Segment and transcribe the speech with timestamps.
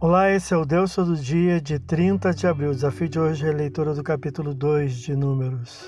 [0.00, 2.70] Olá, esse é o Deus Todo Dia de 30 de abril.
[2.70, 5.84] O desafio de hoje é a leitura do capítulo 2 de Números.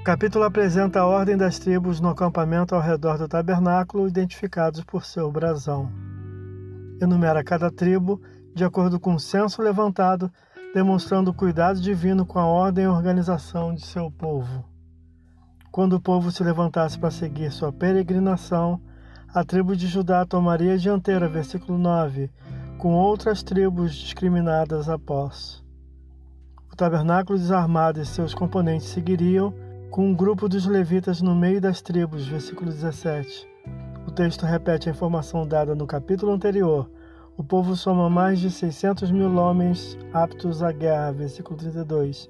[0.00, 5.04] O capítulo apresenta a ordem das tribos no acampamento ao redor do tabernáculo, identificados por
[5.04, 5.88] seu brasão.
[7.00, 8.20] Enumera cada tribo
[8.52, 10.28] de acordo com o censo levantado,
[10.74, 14.64] demonstrando o cuidado divino com a ordem e organização de seu povo.
[15.70, 18.80] Quando o povo se levantasse para seguir sua peregrinação,
[19.34, 22.30] a tribo de Judá tomaria a dianteira, versículo 9,
[22.78, 25.62] com outras tribos discriminadas após.
[26.72, 29.52] O tabernáculo desarmado e seus componentes seguiriam,
[29.90, 33.46] com um grupo dos levitas no meio das tribos, versículo 17.
[34.06, 36.90] O texto repete a informação dada no capítulo anterior.
[37.36, 42.28] O povo soma mais de 600 mil homens aptos à guerra, versículo 32.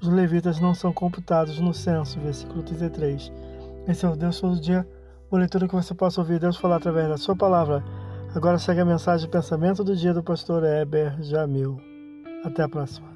[0.00, 3.30] Os levitas não são computados no censo, versículo 33.
[3.86, 4.86] Esse é o Deus todo dia
[5.30, 7.84] uma leitura que você possa ouvir Deus falar através da sua palavra.
[8.34, 11.80] Agora segue a mensagem de pensamento do dia do pastor Heber Jamil.
[12.44, 13.08] Até a próxima.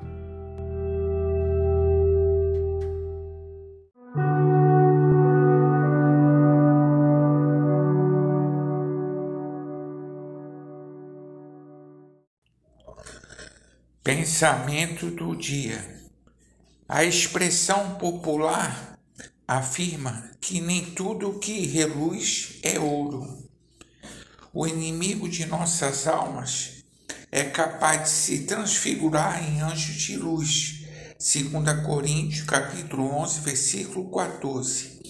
[14.03, 15.79] Pensamento do dia.
[16.89, 18.92] A expressão popular
[19.57, 23.49] afirma que nem tudo o que reluz é ouro.
[24.53, 26.85] O inimigo de nossas almas
[27.31, 30.81] é capaz de se transfigurar em anjo de luz.
[31.19, 35.01] 2 Coríntios capítulo 11, versículo 14.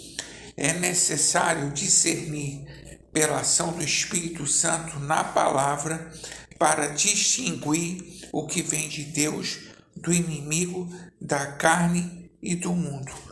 [0.57, 2.65] É necessário discernir
[3.13, 6.13] pela ação do Espírito Santo na palavra
[6.59, 9.59] para distinguir o que vem de Deus
[9.97, 10.89] do inimigo
[11.21, 13.32] da carne e do mundo.